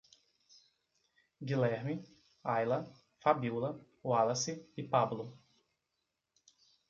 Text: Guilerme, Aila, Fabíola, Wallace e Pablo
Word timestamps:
Guilerme, 1.49 1.97
Aila, 2.43 2.89
Fabíola, 3.19 3.71
Wallace 4.03 4.67
e 4.75 4.81
Pablo 4.83 5.25